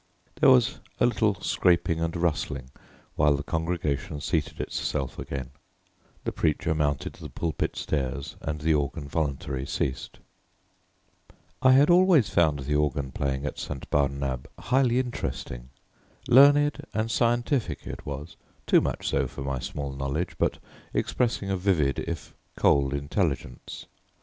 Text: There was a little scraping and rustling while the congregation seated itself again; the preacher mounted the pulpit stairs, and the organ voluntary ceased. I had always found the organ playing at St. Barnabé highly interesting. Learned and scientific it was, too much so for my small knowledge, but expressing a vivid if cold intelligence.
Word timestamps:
There 0.37 0.49
was 0.49 0.79
a 0.99 1.05
little 1.05 1.35
scraping 1.43 1.99
and 2.01 2.15
rustling 2.15 2.71
while 3.15 3.35
the 3.35 3.43
congregation 3.43 4.19
seated 4.19 4.59
itself 4.59 5.19
again; 5.19 5.51
the 6.23 6.31
preacher 6.31 6.73
mounted 6.73 7.13
the 7.13 7.29
pulpit 7.29 7.75
stairs, 7.75 8.35
and 8.41 8.61
the 8.61 8.73
organ 8.73 9.07
voluntary 9.07 9.63
ceased. 9.67 10.17
I 11.61 11.73
had 11.73 11.91
always 11.91 12.31
found 12.31 12.61
the 12.61 12.73
organ 12.73 13.11
playing 13.11 13.45
at 13.45 13.59
St. 13.59 13.87
Barnabé 13.91 14.47
highly 14.57 14.97
interesting. 14.97 15.69
Learned 16.27 16.83
and 16.95 17.11
scientific 17.11 17.85
it 17.85 18.03
was, 18.03 18.37
too 18.65 18.81
much 18.81 19.07
so 19.07 19.27
for 19.27 19.41
my 19.43 19.59
small 19.59 19.91
knowledge, 19.93 20.35
but 20.39 20.57
expressing 20.95 21.51
a 21.51 21.55
vivid 21.55 21.99
if 21.99 22.33
cold 22.55 22.95
intelligence. 22.95 23.85